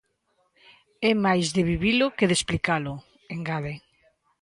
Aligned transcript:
É 1.09 1.11
máis 1.25 1.47
de 1.55 1.63
vivilo 1.71 2.05
que 2.17 2.27
de 2.29 2.35
explicalo, 2.39 2.93
engade. 3.35 3.75